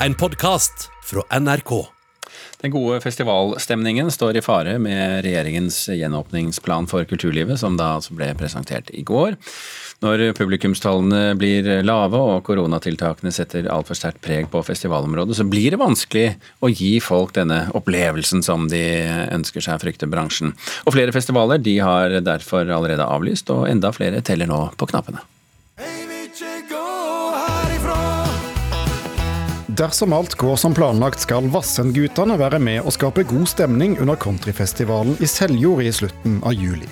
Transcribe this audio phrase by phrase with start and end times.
[0.00, 1.86] en podkast fra NRK.
[2.60, 8.28] Den gode festivalstemningen står i fare med regjeringens gjenåpningsplan for kulturlivet, som da altså ble
[8.36, 9.36] presentert i går.
[10.04, 15.80] Når publikumstallene blir lave og koronatiltakene setter altfor sterkt preg på festivalområdet, så blir det
[15.80, 16.26] vanskelig
[16.60, 18.82] å gi folk denne opplevelsen som de
[19.32, 20.52] ønsker seg, frykter bransjen.
[20.84, 25.24] Og flere festivaler de har derfor allerede avlyst, og enda flere teller nå på knappene.
[29.76, 35.18] Dersom alt går som planlagt, skal Vassendgutane være med og skape god stemning under countryfestivalen
[35.20, 36.88] i Seljord i slutten av juli.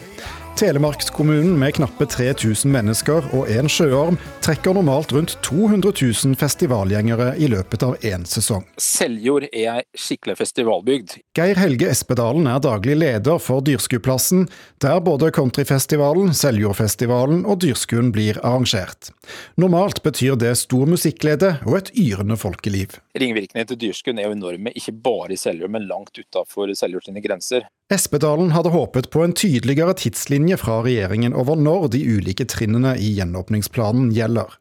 [0.54, 7.48] Telemarkskommunen med knappe 3000 mennesker og én sjøorm trekker normalt rundt 200 000 festivalgjengere i
[7.50, 8.62] løpet av én sesong.
[8.78, 11.16] Seljord er ei skikkelig festivalbygd.
[11.34, 14.46] Geir Helge Espedalen er daglig leder for Dyrskuplassen,
[14.78, 19.10] der både countryfestivalen, Seljordfestivalen og Dyrskuen blir arrangert.
[19.58, 22.94] Normalt betyr det stor musikklede og et yrende folkeliv.
[23.14, 27.22] Ringvirkningene til Dyrskuen er jo enorme, ikke bare i Seljord, men langt utenfor Seljord sine
[27.22, 27.68] grenser.
[27.94, 33.12] Espedalen hadde håpet på en tydeligere tidslinje fra regjeringen over når de ulike trinnene i
[33.20, 34.58] gjenåpningsplanen gjelder.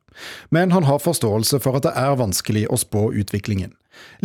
[0.53, 3.73] Men han har forståelse for at det er vanskelig å spå utviklingen.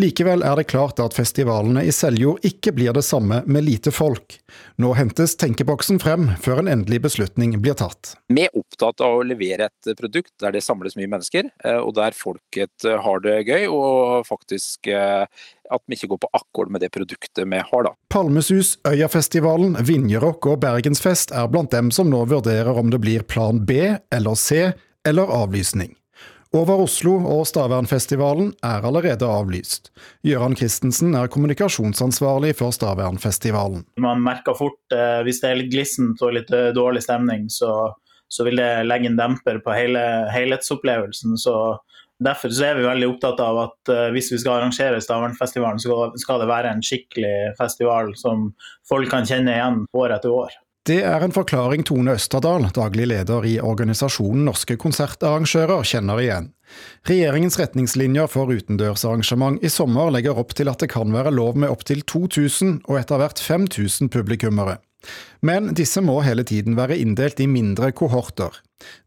[0.00, 4.38] Likevel er det klart at festivalene i Seljord ikke blir det samme med lite folk.
[4.80, 8.14] Nå hentes tenkeboksen frem før en endelig beslutning blir tatt.
[8.32, 11.94] Vi er opptatt av å levere et produkt der det samles mye mennesker, eh, og
[11.98, 15.26] der folket har det gøy, og faktisk eh,
[15.68, 17.94] at vi ikke går på akkord med det produktet vi har, da.
[18.12, 23.60] Palmesus, Øyafestivalen, Vinjerock og Bergensfest er blant dem som nå vurderer om det blir plan
[23.66, 24.70] B eller C
[25.06, 25.94] eller avlysning.
[26.56, 29.90] Over Oslo og Stavernfestivalen er allerede avlyst.
[30.24, 33.84] Gøran Christensen er kommunikasjonsansvarlig for Stavernfestivalen.
[34.00, 37.92] Man merker fort eh, hvis det er litt glissent og litt eh, dårlig stemning, så,
[38.32, 41.36] så vil det legge en demper på hele helhetsopplevelsen.
[41.36, 41.58] Så
[42.18, 46.08] Derfor så er vi veldig opptatt av at eh, hvis vi skal arrangere Stavernfestivalen, så
[46.18, 48.48] skal det være en skikkelig festival som
[48.88, 50.56] folk kan kjenne igjen år etter år.
[50.88, 56.46] Det er en forklaring Tone Østerdal, daglig leder i organisasjonen Norske konsertarrangører, kjenner igjen.
[57.04, 61.68] Regjeringens retningslinjer for utendørsarrangement i sommer legger opp til at det kan være lov med
[61.68, 64.78] opptil 2000 og etter hvert 5000 publikummere.
[65.44, 68.56] Men disse må hele tiden være inndelt i mindre kohorter.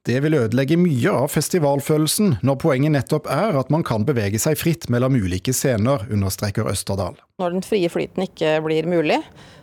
[0.06, 4.60] Det vil ødelegge mye av festivalfølelsen, når poenget nettopp er at man kan bevege seg
[4.60, 7.18] fritt mellom ulike scener, understreker Østerdal.
[7.42, 9.18] Når den frie flyten ikke blir mulig,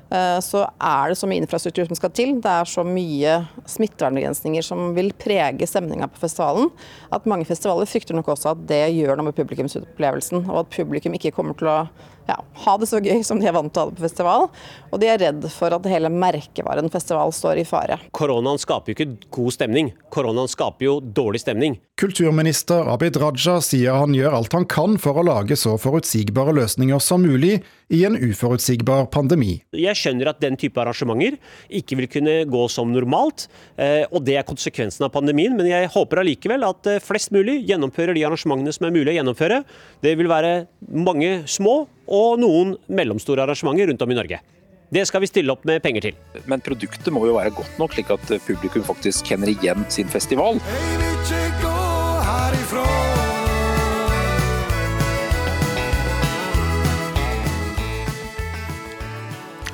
[0.08, 2.30] så er det så mye infrastruktur som skal til.
[2.40, 3.34] Det er så mye
[3.68, 6.70] smittevernbegrensninger som vil prege stemninga på festivalen,
[7.12, 11.16] at mange festivaler frykter nok også at det gjør noe med publikumsopplevelsen, og at publikum
[11.18, 11.80] ikke kommer til å
[12.28, 14.46] ja, ha det så gøy som de er vant til å ha det på festival.
[14.92, 17.98] Og de er redd for at hele merkevaren festival står i fare.
[18.16, 21.78] Koronaen skaper jo ikke god stemning, koronaen skaper jo dårlig stemning.
[21.98, 27.00] Kulturminister Abid Raja sier han gjør alt han kan for å lage så forutsigbare løsninger
[27.02, 29.58] som mulig i en uforutsigbar pandemi.
[29.76, 31.38] Jeg skjønner at den type arrangementer
[31.80, 33.46] ikke vil kunne gå som normalt,
[33.80, 35.56] eh, og det er konsekvensen av pandemien.
[35.56, 39.18] Men jeg håper allikevel at eh, flest mulig gjennomfører de arrangementene som er mulig å
[39.18, 39.62] gjennomføre.
[40.04, 40.52] Det vil være
[40.92, 44.40] mange små og noen mellomstore arrangementer rundt om i Norge.
[44.88, 46.22] Det skal vi stille opp med penger til.
[46.48, 50.60] Men produktet må jo være godt nok, slik at publikum faktisk kjenner igjen sin festival.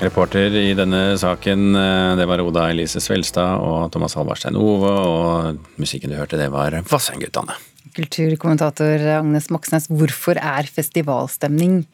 [0.02, 5.78] Reporter i denne saken, eh, det var Oda Elise Svelstad og Thomas Halvarstein Ove, og
[5.78, 7.54] musikken du hørte, det var Vassendgutane.
[7.94, 11.84] Kulturkommentator Agnes Moxnes, hvorfor er festivalstemning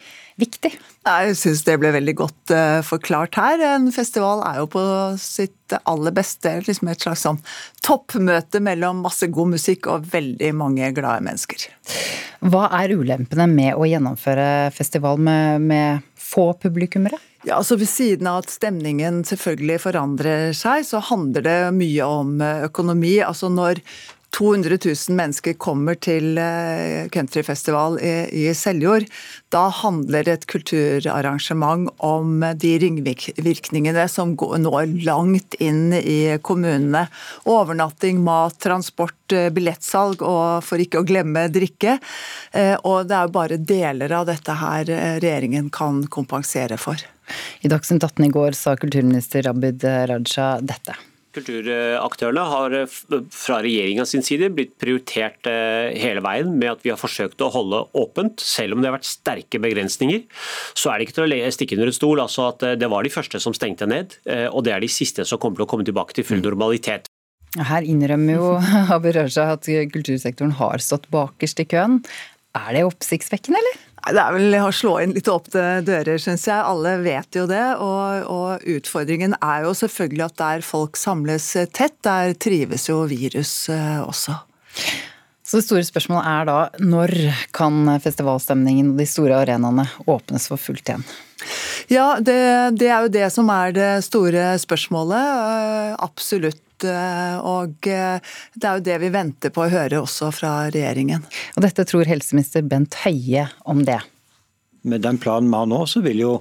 [0.41, 0.73] viktig?
[1.01, 3.61] Jeg syns det ble veldig godt uh, forklart her.
[3.77, 4.83] En festival er jo på
[5.21, 7.41] sitt aller beste liksom et slags sånn
[7.85, 11.69] toppmøte mellom masse god musikk og veldig mange glade mennesker.
[12.41, 17.19] Hva er ulempene med å gjennomføre festival med, med få publikummere?
[17.43, 22.41] Ja, altså Ved siden av at stemningen selvfølgelig forandrer seg, så handler det mye om
[22.45, 23.17] eh, økonomi.
[23.25, 23.81] Altså Når
[24.37, 29.09] 200 000 mennesker kommer til eh, countryfestival i, Seljord.
[29.51, 37.07] Da handler et kulturarrangement om de ringvirkningene som når langt inn i kommunene.
[37.51, 41.99] Overnatting, mat, transport, eh, billettsalg og for ikke å glemme drikke.
[42.53, 44.87] Eh, og det er jo bare deler av dette her
[45.21, 47.03] regjeringen kan kompensere for.
[47.63, 51.10] I Dagsnytt 18 i går sa kulturminister Abid Raja dette.
[51.31, 52.95] Kulturaktørene har eh,
[53.31, 57.53] fra regjeringa sin side blitt prioritert eh, hele veien med at vi har forsøkt å
[57.55, 60.25] holde åpent, selv om det har vært sterke begrensninger.
[60.75, 63.07] Så er det ikke til å stikke under en stol altså at eh, det var
[63.07, 64.19] de første som stengte ned,
[64.51, 67.07] og det er de siste som kommer til å komme tilbake til full normalitet.
[67.55, 68.51] Her innrømmer jo
[68.95, 72.01] Abid Raja at kultursektoren har stått bakerst i køen.
[72.59, 73.79] Er det oppsiktsvekkende, eller?
[74.09, 76.57] Det er vel å slå inn litt åpne dører, syns jeg.
[76.57, 77.63] Alle vet jo det.
[77.85, 83.55] Og, og, utfordringen er jo selvfølgelig at der folk samles tett, der trives jo virus
[83.73, 84.39] eh, også.
[85.45, 87.15] Så det store spørsmålet er da når
[87.57, 91.05] kan festivalstemningen og de store arenaene åpnes for fullt igjen?
[91.91, 92.41] Ja, det,
[92.79, 95.31] det er jo det som er det store spørsmålet.
[95.51, 96.63] eh, Absolutt.
[96.89, 98.23] Eh, Og eh,
[98.55, 101.25] det er jo det vi venter på å høre også fra regjeringen.
[101.57, 104.01] Og dette tror helseminister Bent Høie om det.
[104.83, 106.33] Med den planen vi har nå, så vil jo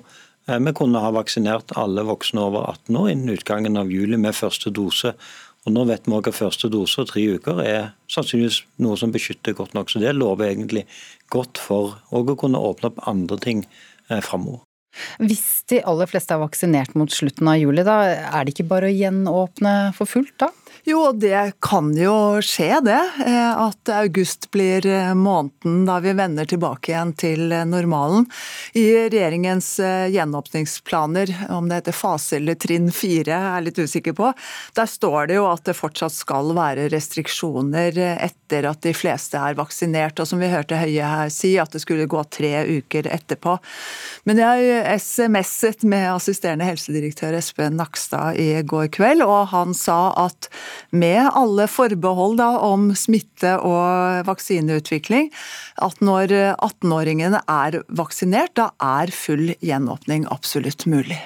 [0.48, 4.38] eh, vi kunne ha vaksinert alle voksne over 18 år innen utgangen av juli med
[4.38, 5.16] første dose.
[5.68, 9.12] Og Nå vet vi også at første dose og tre uker er sannsynligvis noe som
[9.12, 9.92] beskytter godt nok.
[9.92, 10.86] Så det lover egentlig
[11.34, 13.68] godt for å kunne åpne opp andre ting
[14.08, 14.64] framover.
[15.18, 18.90] Hvis de aller fleste er vaksinert mot slutten av juli, da er det ikke bare
[18.90, 20.52] å gjenåpne for fullt da?
[20.84, 23.02] Jo, det kan jo skje, det.
[23.26, 28.26] eh, At august blir eh, måneden da vi vender tilbake igjen til eh, normalen.
[28.74, 29.80] I regjeringens
[30.10, 34.32] gjenåpningsplaner, om det heter fase eller trinn fire, er jeg litt usikker på,
[34.78, 39.60] der står det jo at det fortsatt skal være restriksjoner etter at de fleste er
[39.60, 40.20] vaksinert.
[40.24, 43.58] Og som vi hørte Høie her si, at det skulle gå tre uker etterpå.
[44.30, 50.50] Men jeg SMS-et med assisterende helsedirektør Espen Nakstad i går kveld, og han sa at
[50.92, 55.30] med alle forbehold da, om smitte og vaksineutvikling,
[55.82, 61.20] at når 18-åringene er vaksinert, da er full gjenåpning absolutt mulig.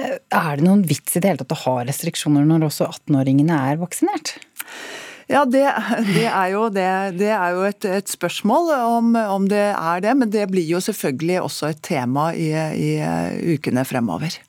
[0.00, 3.80] Er det noen vits i det hele tatt å ha restriksjoner når også 18-åringene er
[3.80, 4.36] vaksinert?
[5.30, 5.62] Ja, det,
[6.10, 6.88] det, er jo, det,
[7.20, 10.80] det er jo et, et spørsmål om, om, det er det, men det blir jo
[10.82, 12.90] selvfølgelig også et tema i, i
[13.54, 14.40] ukene fremover.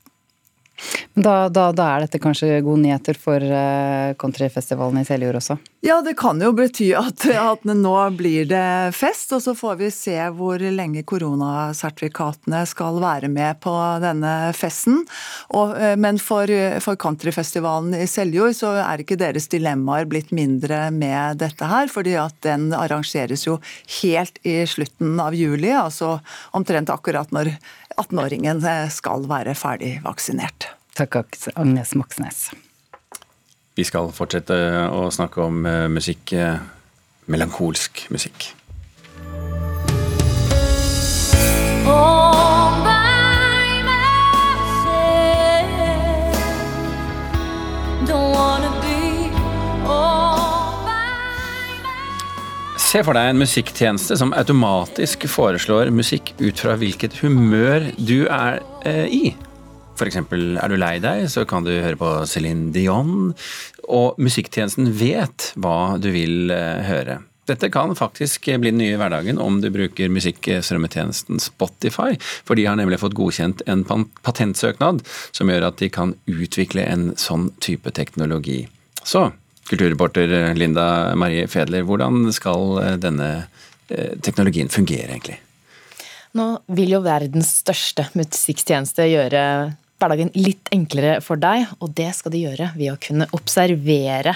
[1.13, 5.57] Da, da, da, er dette kanskje gode nyheter for uh, countryfestivalen i Seljord også?
[5.83, 9.87] Ja, det kan jo bety at, at, nå blir det fest, og så får vi
[9.89, 13.73] se hvor lenge koronasertifikatene skal være med på
[14.03, 15.01] denne festen.
[15.49, 16.53] Og, uh, men for,
[16.85, 22.13] for countryfestivalen i Seljord så er ikke deres dilemmaer blitt mindre med dette her, fordi
[22.27, 23.57] at den arrangeres jo
[24.03, 26.19] helt i slutten av juli, altså
[26.53, 27.55] omtrent akkurat når
[27.97, 28.61] 18-åringen
[28.93, 30.75] skal være ferdig vaksinert.
[30.93, 31.23] Takk,
[31.55, 32.51] Agnes Moxnes.
[33.75, 34.55] Vi skal fortsette
[34.91, 35.61] å snakke om
[35.93, 36.35] musikk,
[37.31, 38.51] melankolsk musikk.
[52.91, 58.59] Se for deg en musikktjeneste som automatisk foreslår musikk ut fra hvilket humør du er
[58.83, 59.29] eh, i.
[60.01, 60.17] F.eks.
[60.17, 63.35] er du lei deg, så kan du høre på Céline Dion,
[63.85, 67.19] og musikktjenesten vet hva du vil eh, høre.
[67.49, 72.15] Dette kan faktisk bli den nye hverdagen om du bruker musikkstrømmetjenesten Spotify,
[72.47, 73.83] for de har nemlig fått godkjent en
[74.25, 75.03] patentsøknad
[75.35, 78.63] som gjør at de kan utvikle en sånn type teknologi.
[79.03, 79.27] Så
[79.69, 83.31] kulturreporter Linda Marie Fedler, hvordan skal denne
[84.23, 85.41] teknologien fungere egentlig?
[86.37, 89.43] Nå vil jo verdens største musikktjeneste gjøre
[90.01, 94.35] hverdagen litt enklere for deg, og det skal de gjøre ved å kunne observere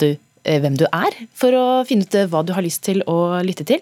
[0.00, 0.10] du,
[0.44, 3.80] hvem du er, for å finne ut hva du har lyst til å lytte til.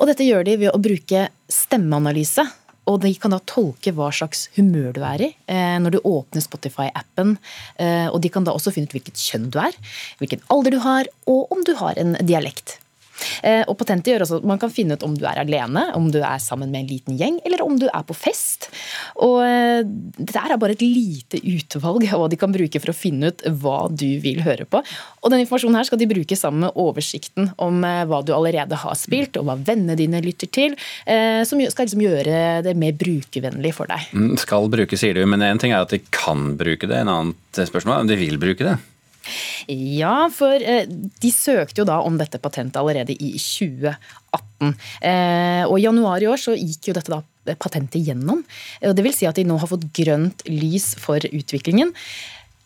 [0.00, 2.44] Og dette gjør de ved å bruke stemmeanalyse.
[2.88, 5.30] Og de kan da tolke hva slags humør du er i
[5.78, 7.36] når du åpner Spotify-appen.
[8.10, 9.76] Og de kan da også finne ut hvilket kjønn du er,
[10.18, 12.80] hvilken alder du har, og om du har en dialekt.
[13.68, 16.20] Og patentet gjør også at man kan finne ut om du er alene, om du
[16.20, 18.68] er sammen med en liten gjeng, eller om du er på fest.
[19.22, 19.40] Og
[20.18, 23.44] dette er bare et lite utvalg av hva de kan bruke for å finne ut
[23.62, 24.82] hva du vil høre på.
[25.20, 28.96] Og den informasjonen her skal de bruke sammen med oversikten om hva du allerede har
[28.98, 33.90] spilt, og hva vennene dine lytter til, som skal liksom gjøre det mer brukervennlig for
[33.90, 34.10] deg.
[34.40, 37.60] Skal bruke, sier du, men en ting er at de kan bruke det, en annet
[37.68, 38.76] spørsmål er om de vil bruke det.
[39.70, 44.74] Ja, for de søkte jo da om dette patentet allerede i 2018.
[45.70, 48.42] Og i januar i år så gikk jo dette da patentet gjennom.
[48.80, 51.94] Det vil si at de nå har fått grønt lys for utviklingen.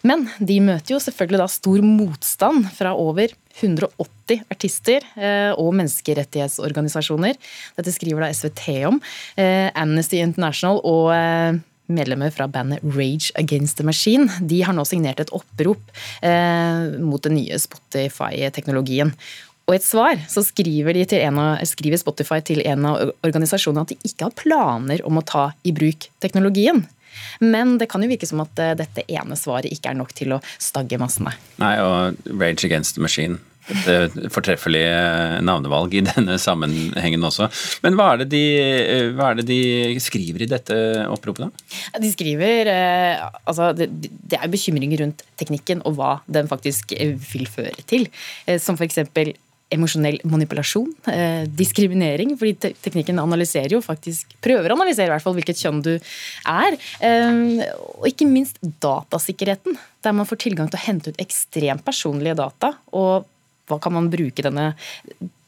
[0.05, 5.07] Men de møter jo selvfølgelig da stor motstand fra over 180 artister
[5.57, 7.39] og menneskerettighetsorganisasjoner.
[7.79, 9.01] Dette skriver da SVT om.
[9.39, 11.09] Amnesty International og
[11.87, 15.81] medlemmer fra bandet Rage Against the Machine de har nå signert et opprop
[16.25, 19.15] eh, mot den nye Spotify-teknologien.
[19.65, 21.39] Og i et svar så skriver, av,
[21.69, 25.73] skriver, Spotify til en av organisasjonene at de ikke har planer om å ta i
[25.77, 26.85] bruk teknologien.
[27.41, 30.43] Men det kan jo virke som at dette ene svaret ikke er nok til å
[30.59, 31.33] stagge massene.
[31.63, 33.41] Nei, og Rage Against the Machine
[33.73, 37.49] et fortreffelige navnevalg i denne sammenhengen også.
[37.85, 38.43] Men hva er, de,
[39.17, 39.61] hva er det de
[40.03, 40.77] skriver i dette
[41.11, 42.01] oppropet, da?
[42.03, 47.49] De skriver eh, altså det, det er bekymringer rundt teknikken og hva den faktisk vil
[47.51, 48.09] føre til.
[48.47, 49.03] Eh, som f.eks
[49.75, 55.25] emosjonell manipulasjon, eh, diskriminering, fordi te teknikken analyserer jo faktisk, prøver å analysere i hvert
[55.25, 56.77] fall hvilket kjønn du er.
[57.01, 57.65] Eh,
[57.99, 62.75] og ikke minst datasikkerheten, der man får tilgang til å hente ut ekstremt personlige data.
[62.93, 63.27] og
[63.71, 64.73] hva kan man bruke denne,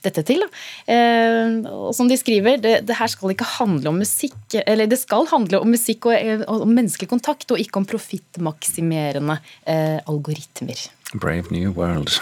[0.06, 0.44] dette til?
[0.88, 5.00] Eh, og som de skriver, det, det, her skal ikke handle om musikk, eller det
[5.02, 10.86] skal handle om musikk og, og menneskelig kontakt, og ikke om profittmaksimerende eh, algoritmer.
[11.14, 12.16] Brave New World.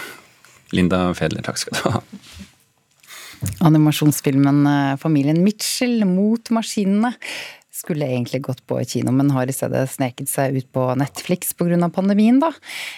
[0.75, 2.03] Linda Fedler, takk skal du ha.
[3.67, 7.13] Animasjonsfilmen eh, 'Familien Mitchell mot maskinene'
[7.85, 11.89] skulle egentlig gått på kino, men har i stedet sneket seg ut på Netflix pga.
[11.93, 12.51] pandemien, da.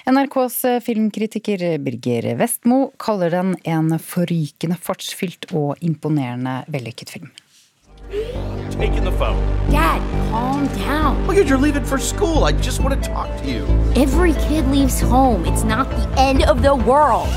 [0.08, 7.36] NRKs eh, filmkritiker Birger Vestmo kaller den en forrykende fartsfylt og imponerende vellykket film.
[8.72, 9.38] Taking the phone.
[9.70, 10.02] Dad,
[10.32, 11.28] calm down.
[11.28, 12.46] Look at you're leaving for school.
[12.46, 13.66] I just want to talk to you.
[13.96, 15.46] Every kid leaves home.
[15.46, 17.28] It's not the end of the world.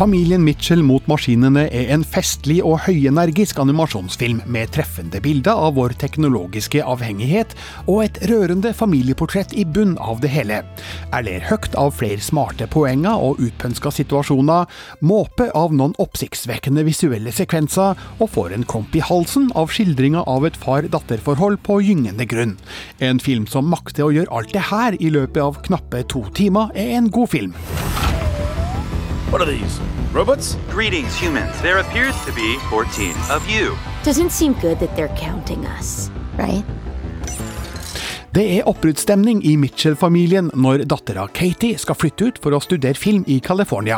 [0.00, 5.92] Familien Mitchell mot maskinene er en festlig og høyenergisk animasjonsfilm med treffende bilder av vår
[6.00, 7.52] teknologiske avhengighet
[7.82, 10.62] og et rørende familieportrett i bunn av det hele.
[11.10, 14.72] Jeg ler høyt av flere smarte poenger og utpønska situasjoner,
[15.04, 20.48] måper av noen oppsiktsvekkende visuelle sekvenser og får en klump i halsen av skildringa av
[20.48, 22.56] et far-datter-forhold på gyngende grunn.
[23.04, 26.72] En film som makter å gjøre alt det her i løpet av knappe to timer,
[26.72, 27.56] er en god film.
[29.30, 29.78] What are these?
[30.10, 30.56] Robots?
[30.70, 31.62] Greetings, humans.
[31.62, 33.76] There appears to be 14 of you.
[34.02, 36.64] Doesn't seem good that they're counting us, right?
[38.30, 43.24] Det er oppbruddsstemning i Mitchell-familien når dattera Katie skal flytte ut for å studere film
[43.26, 43.96] i California.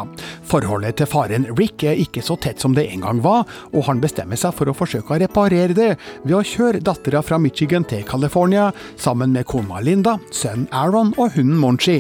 [0.49, 3.45] Forholdet til faren Rick er ikke så tett som det en gang var,
[3.77, 5.89] og han bestemmer seg for å forsøke å reparere det
[6.23, 11.37] ved å kjøre dattera fra Michigan til California sammen med kona Linda, sønnen Aaron og
[11.37, 11.99] hunden Monchi.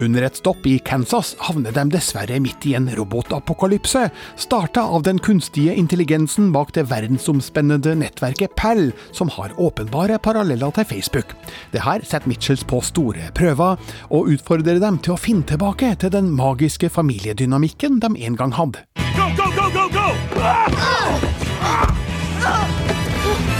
[0.00, 4.06] Under et stopp i Kansas havner de dessverre midt i en robotapokalypse,
[4.40, 10.88] starta av den kunstige intelligensen bak det verdensomspennende nettverket PAL, som har åpenbare paralleller til
[10.96, 11.36] Facebook.
[11.72, 13.76] Det her setter Mitchells på store prøver,
[14.10, 18.84] og utfordrer dem til å finne tilbake til den magiske familiedynamikken de en gang hadde.
[19.16, 20.08] Go, go, go, go, go!
[20.40, 20.66] Ah!
[21.62, 21.94] Ah!
[22.46, 22.66] Ah!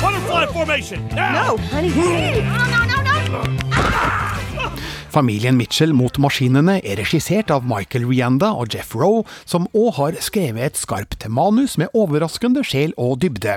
[0.00, 1.08] Butterfly formation!
[1.14, 1.32] Now!
[1.32, 1.90] No, honey.
[1.90, 3.65] No, no, no, no!
[5.16, 10.16] Familien Mitchell mot maskinene er regissert av Michael Rianda og Jeff Roe, som òg har
[10.20, 13.54] skrevet et skarpt manus med overraskende sjel og dybde.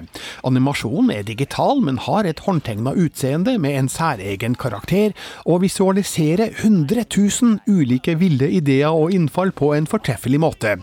[0.48, 5.12] Animasjonen er digital, men har et håndtegna utseende med en særegen karakter,
[5.44, 10.78] og visualiserer 100 000 ulike ville ideer og innfall på en fortreffelig måte.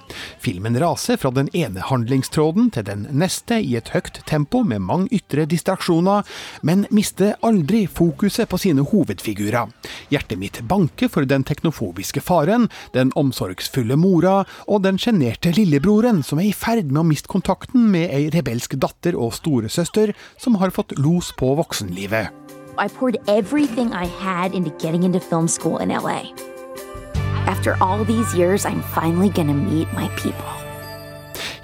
[0.44, 5.08] Filmen raser fra den ene handlingstråden til den neste i et høyt tempo med mange
[5.22, 6.28] ytre distraksjoner,
[6.60, 9.72] men mister aldri fokuset på sine hovedfigurer.
[10.12, 16.42] Hjertet mitt banke for den teknofobiske faren, den omsorgsfulle mora og den sjenerte lillebroren som
[16.42, 20.74] er i ferd med å miste kontakten med ei rebelsk datter og storesøster som har
[20.74, 22.32] fått los på voksenlivet.
[22.76, 26.28] I poured everything I had into getting into film school in LA.
[27.46, 30.65] After all these years, I'm finally gonna meet my people.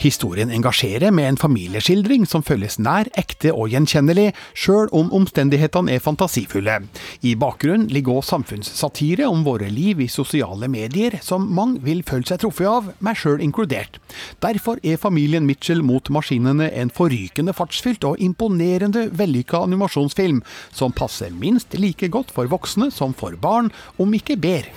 [0.02, 6.02] Historien engasjerer med en familieskildring som føles nær, ekte og gjenkjennelig, sjøl om omstendighetene er
[6.02, 6.80] fantasifulle.
[7.22, 12.26] I bakgrunnen ligger også samfunnssatire om våre liv i sosiale medier, som mange vil føle
[12.26, 14.00] seg truffet av, meg sjøl inkludert.
[14.42, 20.40] Derfor er familien Mitchell mot maskinene en forrykende fartsfylt og imponerende vellykka animasjonsfilm,
[20.74, 23.70] som passer minst like godt for voksne som for barn,
[24.02, 24.74] om ikke bedre.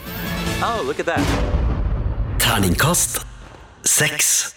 [0.61, 1.25] Oh, look at that.
[2.37, 3.25] Terningkast
[3.81, 4.53] seks.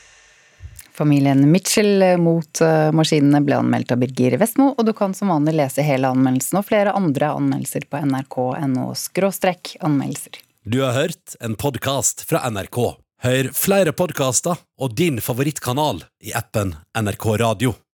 [0.98, 5.54] Familien Mitchell mot eh, maskinene ble anmeldt av Birger Vestmo, og du kan som vanlig
[5.60, 10.42] lese hele anmeldelsen og flere andre anmeldelser på nrk.no skråstrekk anmeldelser.
[10.66, 12.80] Du har hørt en podkast fra NRK.
[13.22, 17.78] Hør flere podkaster og din favorittkanal i appen NRK Radio.